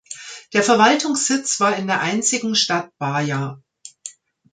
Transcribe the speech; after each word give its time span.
Der 0.53 0.63
Verwaltungssitz 0.63 1.59
war 1.59 1.75
in 1.75 1.85
der 1.85 2.01
einzigen 2.01 2.55
Stadt 2.55 2.89
Baja. 2.97 3.61